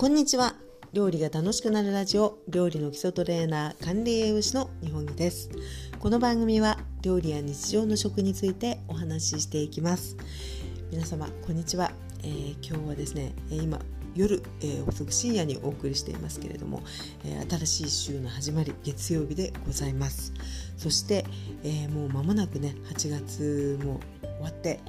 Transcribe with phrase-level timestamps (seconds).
[0.00, 0.54] こんにちは。
[0.94, 5.50] 料理が楽しくなるラジオ料理の基礎トレーナー管理栄養士の日本木です。
[5.98, 10.16] この番組は料理や日常の食についてお話ししていきます。
[10.90, 11.92] 皆様こんにちは、
[12.22, 13.78] えー、今日はですね今
[14.14, 16.82] 夜、えー、遅く深夜にお送りしていますけれども、
[17.26, 20.32] えー、新しい週の始まり月曜日でございます。
[20.78, 21.26] そして、
[21.62, 24.80] えー、もう間もなくね8月も終わって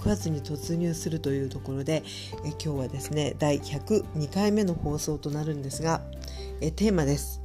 [0.00, 2.02] 9月に突入するというところで
[2.44, 6.00] え今日はですね第102回目の放送となるんですが
[6.62, 7.42] えテーマです。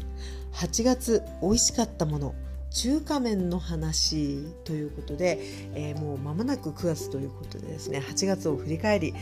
[0.53, 2.33] 8月美味しかったもの
[2.75, 5.39] 中華麺の話ということで、
[5.75, 9.13] えー、もう間もなく9月ということでですね8月を振り返り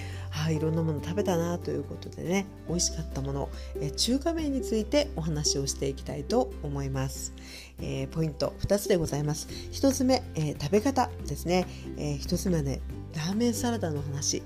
[0.44, 7.34] あいろんなもの食べたなということでね美味しかったもの、えー、中華麺についてお話をしていきたいと思います、
[7.82, 9.48] えー、ポイント2つでございます。
[9.72, 11.66] 1つ目、え食べ方ですね、
[11.98, 12.81] え1つ目はね
[13.16, 14.41] ラーメンサラダの話。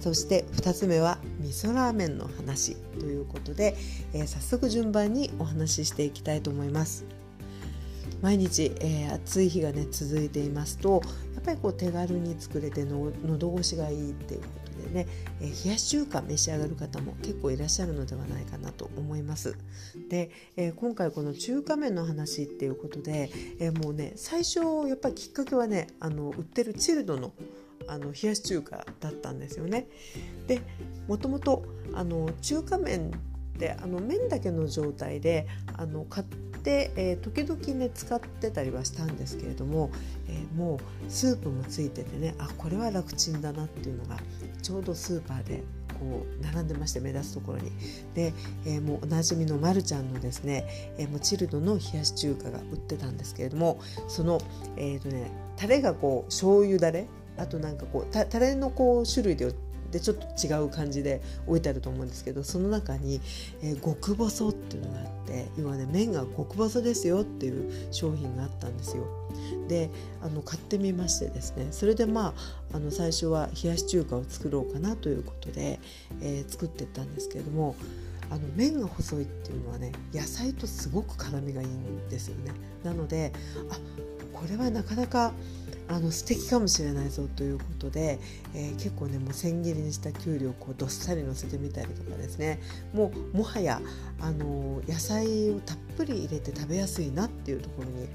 [0.00, 2.76] そして2つ目は味噌ラーメンの話。
[2.98, 3.76] ということで、
[4.12, 7.04] えー、早速順番にお話ししていきたいと思います。
[8.22, 11.02] 毎日、えー、暑い日がね続いていますと
[11.34, 14.40] やっぱりこう手軽に作れての喉越しがいいっていう
[14.86, 15.06] ね、
[15.40, 19.56] えー、冷やし中華召し上がる方も結構いらっしゃるのではないかなと思います
[20.08, 27.32] で、えー、今回この中華麺の話っていうことで、えもうね最初やっぱりきっかけはねあの売ってるチルドの
[27.88, 29.86] あの冷やし中華だったんですよね。
[30.46, 30.60] で
[31.06, 33.10] もともとあの中華麺
[33.56, 36.26] ってあの麺だけの状態であの買っ
[36.66, 39.92] て、えー、時々ね使ってたりはしたんですけれども、
[40.28, 44.16] えー、もうスープもついててねあこれは楽ちんだなっていうのが
[44.62, 45.62] ちょうどスーパーで
[46.00, 47.70] こう並んでまして目立つところに。
[48.14, 48.34] で、
[48.66, 50.66] えー、もうおなじみのまるちゃんのですね、
[50.98, 54.40] えー、もうチルドの冷やし中華が売ってたんですけれどもその
[54.76, 57.06] えっ、ー、とねタレがこう醤油だれ
[57.38, 59.54] あとなんかこうたタレのこう種類で
[59.96, 63.20] でちょっと違う感じで置いてあると思うんですけどその中に、
[63.62, 69.04] えー、極細っていうのがあって要はね麺が極細ですよっていう商品があったんですよ。
[69.68, 69.90] で
[70.22, 72.34] あの買ってみましてですねそれでま
[72.72, 75.80] ああの最初は冷やし中華を作ろうかなということで、
[76.20, 77.74] えー、作ってったんですけれども
[78.30, 82.52] あの麺が細いっていうのはね野菜とすごく絡みがいいんですよね。
[82.84, 83.32] なので
[83.70, 83.78] あ
[84.34, 85.32] これはなかなか
[85.88, 88.18] あの素敵かもしれないぞということで、
[88.54, 92.60] えー、結構ねもう千切りにしたきゅうりをこうどっさりのせてみたりとかですね。
[92.92, 93.80] もうもはや
[94.20, 98.08] あの野菜をたっぷり入れて食べやすいなっていうところに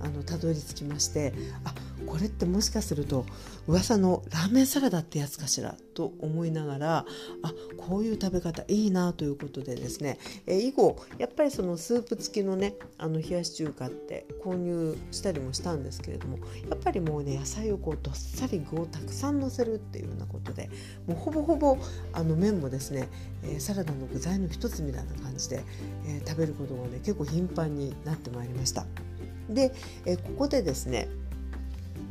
[0.00, 1.32] あのたどり着きまして
[1.64, 1.74] あ
[2.06, 3.26] これってもしかすると
[3.66, 7.06] 噂のラーメンサラダってやつかしらと思いながら
[7.42, 20.70] あこういう食べ方いいなということでですね、え以後やっぱりそのスープ付きのねあの冷やし中華って購入したりもしたんですけれどもやっぱりもうね野菜をこうどっさり具をたくさんのせるっていうようなことで
[21.06, 21.78] もうほぼほぼ
[22.12, 23.08] あの麺もですね、
[23.42, 25.64] えサラダの具材の一つみたいな感じで、
[26.06, 28.86] え食べることがね結構頻繁になってまいりました。
[29.48, 29.72] で、
[30.04, 31.08] えここでですね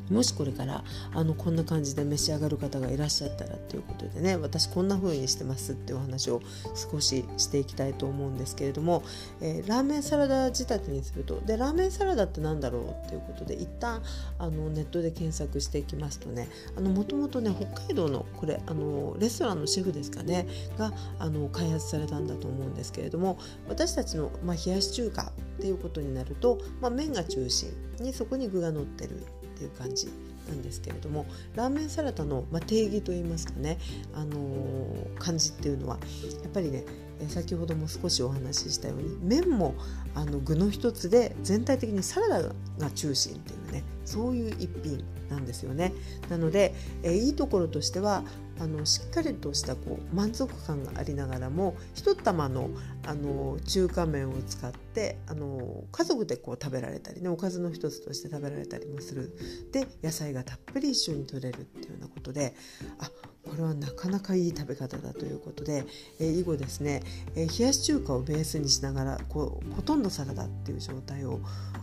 [0.09, 0.83] もしこれから
[1.13, 6.41] あのこんな感じで召し上がる方がいらっしゃったらということでね私こんな風にしてますっていうお話を
[6.75, 9.03] 少ししていきたいと思うんですけれども、
[9.41, 11.41] えー、ラーメンサラダ仕立てにすると。
[11.45, 14.01] でラーメンサラダって何だろうっていうことで一旦
[14.39, 16.49] あのネットで検索していきますとね
[16.79, 23.37] もともとね北海道のこれあのレストランのシェフですかねがあの開発されたんだと思うんですけれども
[23.67, 29.25] 私たちの、まあ、冷やし中華っていうことになると、まあ、麺が中心にそこに具が乗ってる。
[29.55, 30.07] っていう感じ
[30.47, 33.79] なんですけれどもラーメンサラダの、まあ、定義といいますかね、
[34.13, 35.97] あのー、感じっていうのは
[36.43, 36.83] やっぱりね
[37.29, 39.73] 先ほども少しお話ししたように麺も
[40.13, 45.93] あの具の一つで全体的にサラダが中心っていうねそういう一品なんですよね。
[46.29, 48.23] なので、えいいところとしては
[48.59, 52.69] あのしっかりとしたこう満足感がありながらも一玉の
[53.05, 59.35] あの中華麺を使ってあの家族でこう食べられたりねおかずの一つとして食べられたりもする。
[59.71, 62.55] で野菜がたっぷり一緒に取れるっていうようなことで
[62.99, 63.09] あ
[63.45, 65.85] これはなかなかいい食べ方だということで、
[66.19, 67.01] えー、以後ですね、
[67.35, 71.39] えー、冷やし中華をベースにしながらこうほとんどサラダっていう状態を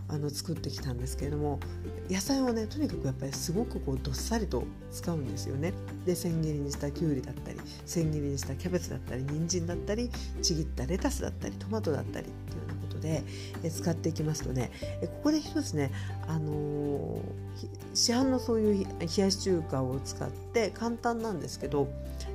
[0.09, 1.59] あの作ってきたんですけれども
[2.09, 5.73] 野菜をねとにかくやっぱりすごくこうどっさりと使うんですよね。
[6.05, 10.09] で千切りにしたきゅうりだったり千切りにしたキャベツだったり人参だったり
[10.41, 12.62] ちぎったレタスだったりトマトだったりっていう
[13.03, 13.23] で
[13.63, 14.71] え使っていきますとね
[15.01, 15.91] えここで一つね、
[16.27, 17.21] あの、
[17.93, 21.87] 市販のそういう冷やし中華を使って簡単なんですけど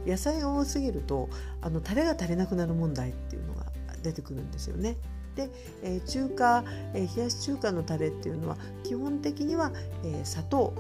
[0.07, 1.29] 野菜が多すぎると
[1.63, 3.67] あのタレが足りなくなる問題っていうのが
[4.03, 4.97] 出てくるんですよね。
[5.35, 5.51] で、
[5.83, 9.73] え、中華、え、冷やし中華のタレっていうのは基本的には、
[10.05, 10.75] え、砂糖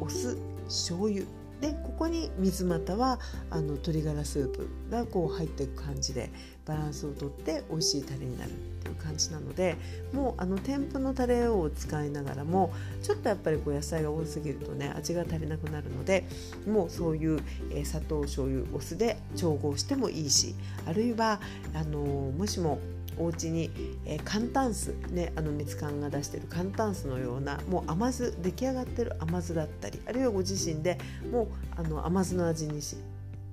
[0.00, 0.36] お酢
[0.66, 1.24] 醤油
[1.62, 6.28] でここに水またはあの鶏ガラスープがこう入っていく感じで
[6.66, 9.76] バランスをとって美味しいタレになるっていう感じなので
[10.12, 16.24] もうあの天ぷのタレを使いながらもちょっとやっぱりこう野菜が多すぎるとね味が足りなくなるので
[16.66, 21.40] もうそういう、えー、砂糖醤油お酢で調合してもいいしあるいは
[21.74, 22.80] あのー、もしも
[23.22, 23.70] お家に、
[24.04, 30.98] えー、簡単酢ねあの蜜柑が出してる簡単酢のようなもう甘酢出来上がってる甘酢だったりあるいはご自身で
[31.30, 32.96] もうあの甘酢の味にし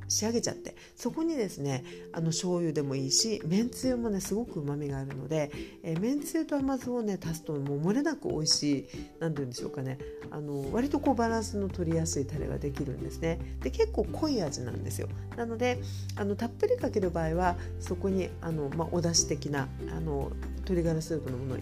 [0.10, 0.76] 仕上げちゃって。
[0.96, 5.52] そこにですねあの醤油でもいいしめんつゆもねすごくうまみがあるので、
[5.84, 8.88] えー、めんつゆと甘酢をね足すともう漏れなく美味しい
[9.20, 9.98] 何て言うんでしょうかね。
[10.32, 13.40] あの割とこうバランスの取りやすいタレができるんですね。
[13.62, 15.08] で結構濃い味なんですよ。
[15.38, 15.80] なので
[16.16, 21.60] あのたっぷりかける場合はそこにあの、まあ、お出汁的なあの鶏ガラスープのもの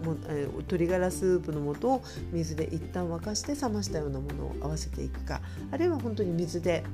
[0.00, 6.84] も鶏ガラスープの素を水で一旦沸かして冷ましたようなものを合わせていくかあるいは本当に水で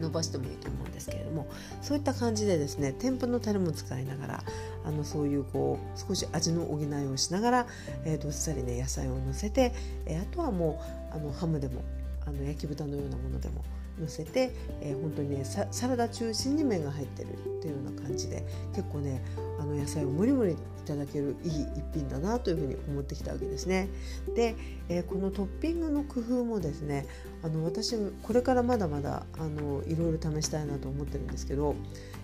[0.00, 1.48] 伸ばしてもいいと思うんですけれども
[1.82, 4.44] そういった感じでですね天ぷのタレも使いながら
[4.84, 7.66] あのそういうこう少し味の補いをしながら、
[8.04, 9.72] えー、どっさりね野菜をのせて、
[10.06, 10.82] えー、あとはも
[11.12, 11.82] うあのハムでも
[12.26, 13.64] あの焼き豚のようなものでも
[14.00, 18.44] 乗せて、えー、本当にねサラダ中心に麺が入ってるっていうような感じで
[18.74, 19.22] 結構ね
[19.60, 23.88] あの野菜をもりもりいただけるいい一品だなというふうに思ってきたわけですね。
[24.34, 24.56] で、
[24.88, 27.06] えー、このトッピングの工夫もですね
[27.42, 31.74] あの私これからまだまだあのいろいろ試したいなと思ってるんですけど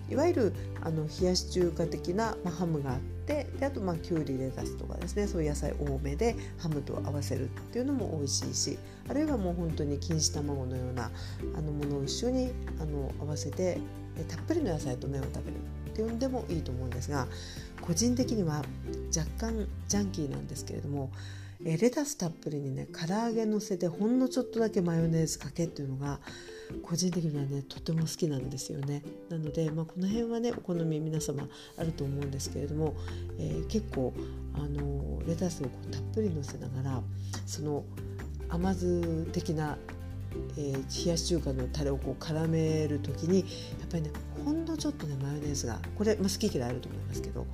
[0.09, 8.79] いわゆるあの冷やし中華的な、まあ、ハムがあってであとまあきゅうりレタスとかですねそういう野菜多めでハムと合わせるっていうのも美味しいし
[9.09, 11.11] あるいはもう本当に錦糸卵のような
[11.55, 13.79] あのものを一緒にあの合わせて
[14.27, 15.57] たっぷりの野菜と麺を食べる
[15.97, 17.27] っていうのでもいいと思うんですが
[17.81, 18.63] 個人的には
[19.15, 21.11] 若干ジャンキーなんですけれども
[21.65, 26.19] えレタスたっぷりにね唐揚げのせてほんのちょっとだけマヨネーズかけっていうのが
[26.83, 29.01] 個人的にはねとても好きなんですよね。
[29.29, 31.47] なので、まあ、この辺はねお好み皆様
[31.77, 32.93] あると思うんですけれども、
[33.39, 34.13] えー、結構
[34.53, 37.01] あのレタスをこうたっぷりのせながら
[37.47, 37.83] その
[38.49, 39.79] 甘酢的な
[40.57, 44.11] えー、冷やし中華のタレをこう絡める時にやっぱりね
[44.77, 47.45] ちょっとねマヨネーズがこれ、まあ、好き嫌いあると思いますけど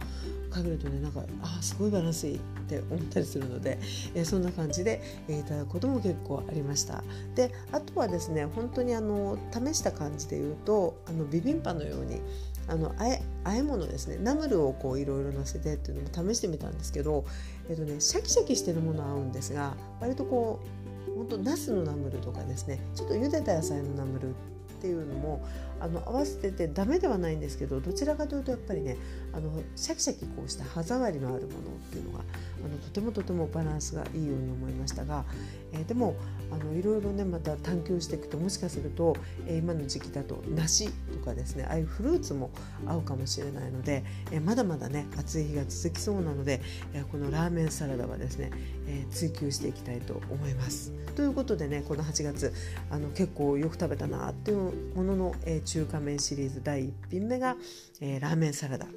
[0.49, 3.79] かけるとねなんかあすごいバランスいいって思ったりするので、
[4.13, 7.03] えー、そんな感じで、えー、いただくことも結構ありました。
[7.35, 12.21] であとはですね本当にあの試した感じで言うとあのビビンパのように
[12.67, 17.25] あのあえあえ物ですねナムルをこういろいろ乗せてっていうのも試してみたんですけど、
[17.69, 20.59] えっとね、シャキシャキしてるもの合うんですが割とこ
[21.07, 24.33] う本当ナスのナムルとかですねちょっと茹でた野菜のナムルっ
[24.81, 25.45] ていうのも
[25.83, 28.95] あの合わせててダメではないんですけどどちらかというとやっぱりね
[29.33, 32.23] あのシャキシャキこうした歯触りのあるものっていうのが
[32.63, 35.25] あのとてもとてもバランスがいいように思いましたが、
[35.73, 36.15] えー、でも
[36.51, 39.15] あのいろいろねまた探求していくともしかすると、
[39.47, 42.51] えー、今の時期だと梨とかですねああいうフルーツも
[42.85, 46.61] 合うかもしれないので、えー、まだまだね暑い日が続きそうなので、
[46.93, 48.51] えー、このラーメンサラダはですね、
[48.87, 50.91] えー、追求していきたいと思います。
[51.15, 52.53] ということでねこの8月
[52.89, 57.55] あの結構よく食べたなっていうものの、えー、中華麺シリーズ第1品目が、
[57.99, 58.87] えー、ラーメンサラダ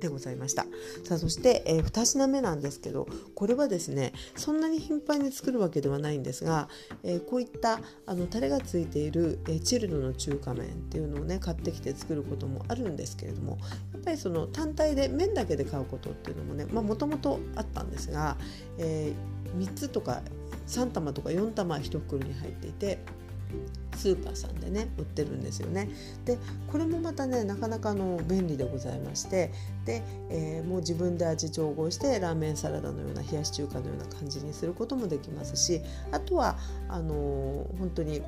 [0.00, 0.66] でございました。
[1.04, 6.68] さあそして、えー、2品目なんですけどこれはですねそんなに頻繁に作るわけではないんですが、
[7.02, 13.58] えー、こういったあのタレがついている、えー、チルドの中華麺っていうのをね買ってきて作ることもあるんですけれども
[13.92, 18.36] やっぱりその単体で麺だけで買うことっていうのもねもともとあったんですが、
[18.78, 19.12] え
[19.58, 20.22] 3つとか
[20.66, 22.98] 3玉とか4玉1袋に入っていて
[23.96, 25.88] スーパーさんでね売ってるんですよね。
[26.24, 26.38] で
[26.70, 29.52] これもまたねなかなかの便利でございまして
[29.84, 35.80] で、えー、もう自分で味調合してラーメンサラダのような冷やし中華のような感じにすることもできますし
[36.12, 38.22] あとはあのー、本当に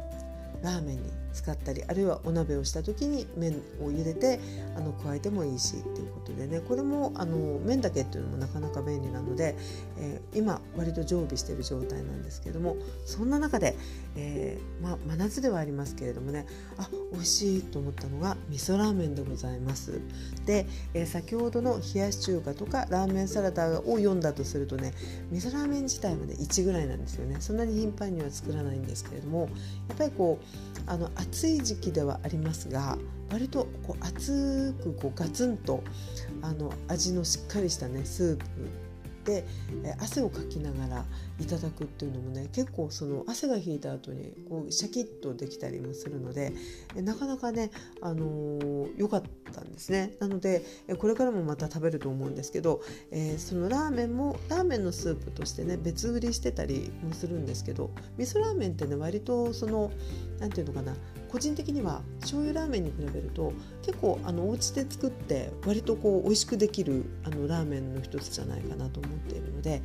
[0.63, 1.03] ラーメンに
[1.39, 4.41] 使ったりあるいはお鍋をした時に麺を茹でて
[4.77, 9.57] あの加えてもいいしっていうことでねこれもあの麺だけっていうのもなかなか便利なので、
[9.99, 12.77] えー、今割と常備している状態なんですけども
[13.07, 13.77] そんな中で、
[14.17, 16.45] えー、まあ、真夏ではありますけれどもね
[16.77, 20.01] あ美味しいと思ったのが味噌ラーメンでございます。
[20.45, 24.93] で、えー、先ほどの冷やし中華とかラーメンサラダを読んだとするとね
[25.31, 29.49] 味噌ラーメン自体はね1ぐらいなんですよねそんなに頻繁には作らないんですけれども
[29.89, 32.97] やっぱりこうあの暑い時期ではありますが
[33.31, 35.83] 割とこう熱くこうガツンと
[36.43, 38.45] あの味のしっかりしたねスープ
[39.29, 39.45] で、
[40.01, 41.05] 汗をかきながら
[41.39, 46.55] いただくっていうのもね結構その汗が引いた後にこうシャキッとできたりもするので、
[46.97, 47.71] なかなかね
[48.01, 50.15] あの良、かったんですね。
[50.21, 50.63] なので、
[50.99, 59.91] これからもまた食べると思うんですけど、えー、そのラーメンもラーメンのスープとしてね別売りしてたりもするんですけど味噌ラーメンってね割とその
[60.41, 60.97] 何て言うのかな
[61.29, 63.53] 個人的には醤油ラーメンに比べると
[63.83, 69.83] 結構あのお家で作って割とこう美味しくできるあのラーメンの一つじゃないかなと思っているので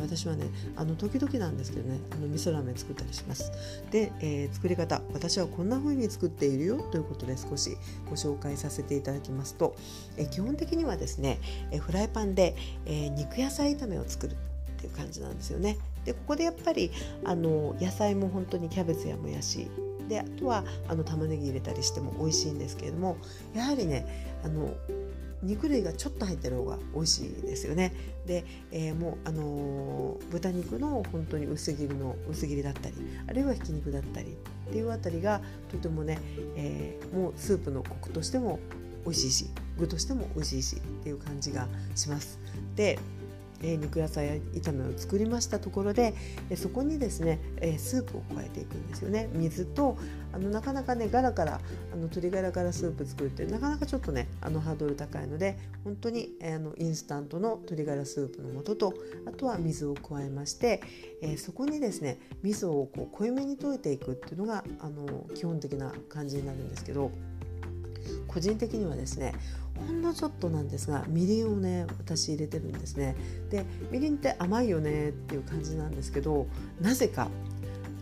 [0.00, 3.52] 私はねあの時々なんですけどねあの味噌ラーメン作ったりします。
[3.90, 7.76] で、えー、作り方私はこんな風に作っているよということで少し
[8.08, 9.74] ご紹介させていただきますと、
[10.16, 11.40] えー、基本的にはですね、
[11.72, 12.54] えー、フライパンで、
[12.86, 14.36] え肉野菜炒めを作るっ
[14.78, 15.76] ていう感じなんですよね。
[16.04, 16.92] でここでやっぱり
[17.24, 19.68] あの野菜も本当にキャベツやもやし。
[20.08, 23.16] であとはあの玉ねぎ入れたりしても美味しいんですけれども
[23.54, 24.06] やはりね
[24.44, 24.72] あの
[25.46, 27.92] 肉類がちょっと入ってる方が美味しいですよね。
[28.26, 32.94] で、えー、もうあのー、豚肉の本当に薄切りの薄切りだったり
[33.28, 34.36] あるいはひき肉だったり
[34.68, 36.18] っていうあたりがとてもね、
[36.56, 38.58] えー、もうスープのコクとしても
[39.04, 42.38] 美味しいし具としても美味しいしっていう感じがします。
[42.74, 42.98] で
[43.62, 46.14] え肉野菜炒めを作りましたところで、
[46.50, 49.28] えそこにですね、えスープを加えていくんですよね。
[49.32, 49.96] 水と
[50.32, 51.58] あのなかなかねガラからあ
[51.96, 58.94] の鶏ガラからスープ作るってなかなかちょっとねあのハードル高いので本当に、えあのインスタントの鶏ガラスープの素と
[59.26, 60.82] あとは水を加えまして、
[61.22, 67.10] えそこにですね味噌をこう濃いめに溶いていくっていうのがあの基本的な感じになるんですけど
[68.26, 69.34] 個人的にはですね
[69.76, 73.16] ほんのちょっとなんですがみりんをね私入れてるんですね。
[73.50, 76.46] でみりんって甘いよねっていう感じなんですけど
[76.80, 77.28] なぜか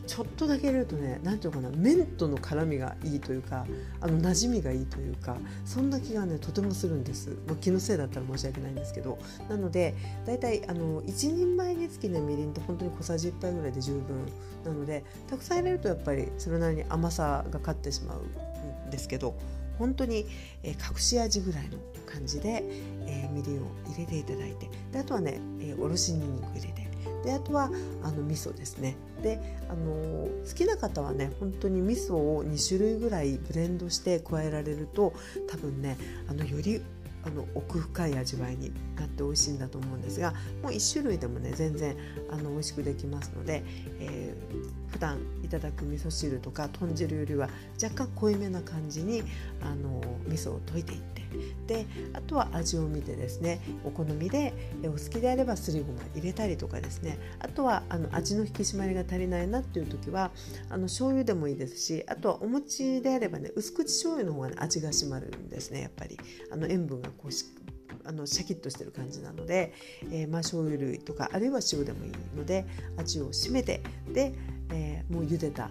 [0.07, 3.67] ちょっとだけ入れるとね何ていうのかな麺との絡みがいいというか
[4.01, 9.19] あの馴染みがいいというかそんな気がねとてもするんです、まあ、気のせいだったら申し訳ないんですけど。
[9.49, 9.95] なので
[10.27, 14.27] だいたいあの1人前につきねみりんって本当に小さじ1杯ぐらいで十分
[14.65, 19.35] なのでたくさん入れるとやっぱりそれなりに甘さが勝ってしまうんですけど。
[19.79, 20.27] 本当に、
[20.63, 22.65] え、隠し味ぐらいの感じで、
[23.07, 26.85] え、みりんを入れていただいてであとはね、え、おろしにんにく入れて
[27.25, 27.71] であとは
[28.03, 28.97] あの味噌ですね。
[29.23, 35.15] で、あのー、好きな方はね本当に味噌を2種類ぐらいブレンドして加えられると
[35.49, 35.97] 多分ね
[36.29, 36.83] あのより
[37.27, 41.97] あの奥深い味わいになって美味しいんだと思うんですがもう1種類でもね全然
[42.31, 43.65] あの美味しくできますので、
[44.01, 47.49] えー、普段いただく味噌汁とか豚汁よりは
[47.83, 49.25] 若干濃いめな感じに
[49.61, 51.25] あの味噌を溶いていって。
[51.67, 54.53] であとは味を見てですねお好みで
[54.85, 57.19] お好きであればすりごま入れたりとかですね。
[57.41, 60.31] あとはあの味の引き締まりが足りないなっていう時は
[60.71, 66.17] あの醤油でもいいですしあとはお餅であればね薄口醤油の方が、ね、味が締まるんですねやっぱり。
[66.53, 67.47] あの塩分がこうし
[68.05, 69.73] あのシャキッとしてる感じなので、
[70.13, 73.83] えー、まあ醤油類とかあるいは塩でもいいので味を締めて。
[74.13, 74.35] で、
[74.71, 75.71] えー、もう茹でた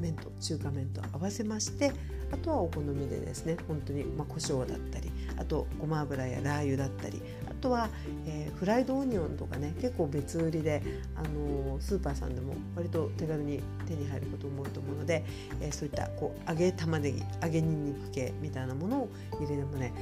[0.00, 1.92] 麺と中華麺と合わせまして
[2.32, 7.88] あとはお好みでですね本当にまあ胡椒だったりあとごま油やラー油だったりあとは、
[8.26, 10.82] えー、フライドオニオンとかね結構別売りで、
[11.14, 15.24] あのー、スーパーさんでも割と手軽に手に入ることも多いと思うので、
[15.60, 19.08] えー、そういったこう揚げ玉ねぎ揚げにんにく系みたいなものを
[19.38, 19.92] 入れてもね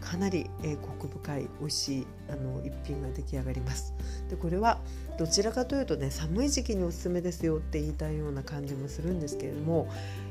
[0.00, 3.94] かなり、えー、コク深い美味しいあの一品が出来上がります。
[4.30, 4.78] でこれは
[5.18, 9.88] どちらかというとね寒い時期におすすめですよって言いたいような感じもするんですけれども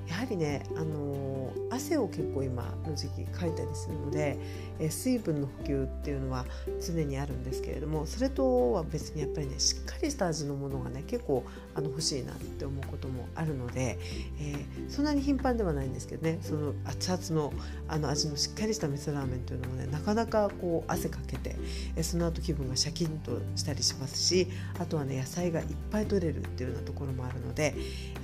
[0.07, 4.37] やはりね、あのー、汗を結構今の時期かいたりするので、
[4.79, 6.45] えー、水分の補給っていうのは
[6.85, 11.43] 常にあるんですけれどもそれとは別にやっぱりねしっかりした味のものがね結構
[11.75, 13.99] あの欲しいなって思うこともあるので、
[14.39, 17.53] えー、そんなに頻繁ではないんですけどねその熱々の
[17.87, 21.55] あの味のしっかりした味噌ラーメンというのもねなかなかこう汗かけて、
[21.95, 24.47] えその後気分がシャキンとしたりしますし
[24.79, 27.75] あとはね野菜がいっぱい取れるっていうようなところもあるので、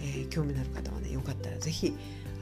[0.01, 1.93] え興味のある方はねよかったら是非ひ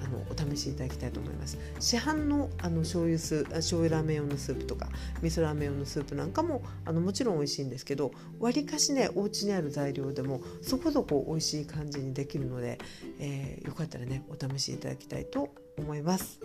[0.04, 1.58] あのお試しいただきたいと思います。
[1.80, 4.90] 市販のあの醤油ス醤油ラーメン用のスープとか
[5.22, 12.80] 味噌ラーメン用のスープなんかもあのもちろん美味しいんですけどわりかしねお家にある材料でもそこそこ美味しい感じにできるので、
[13.20, 16.40] えー、よかったらねお試しいただきたいと思います。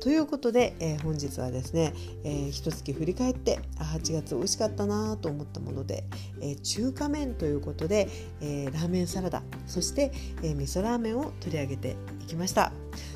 [0.00, 1.92] ということで、えー、本日はですね、
[2.24, 6.04] えー、一月振り返ってあ8月美味しかったなと思ったもので、
[6.40, 8.08] えー、中華麺ということで、
[8.40, 10.12] えー、ラーメンサラダそして、
[10.42, 12.72] えー、味噌ラーメンを取り上げていきました。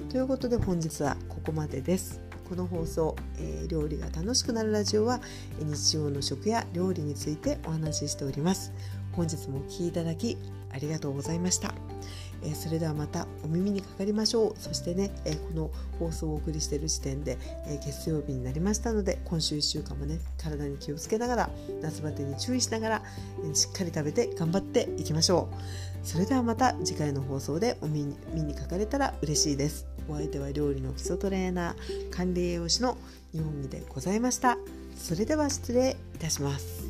[0.08, 2.20] ということで本日はここまでです。
[2.48, 5.20] この放送、えー、料理が楽しくなるラジオは
[5.58, 8.72] 日常の食や料理についてお話ししております。
[9.12, 10.36] 本日もお聴きいただき
[10.70, 11.74] あありがとうございました。
[12.46, 14.54] え、それではまたお耳にかかりましょう。
[14.58, 21.50] そしてね、え、この放送をお送りしている時点で、え、月曜日になりましたので今週1週間もね体に気をつけながら
[21.82, 23.02] 夏バテに注意しながら、
[23.50, 26.06] えしっかり食べて頑張っていきましょう。
[26.06, 29.86] それではまた次回の放送でお耳にかかれたら嬉しいです。
[30.08, 32.96] お相手は料理の基礎トレーナー管理栄養士の
[33.32, 34.56] 日本木でございました。
[34.96, 36.86] それでは失礼いたします。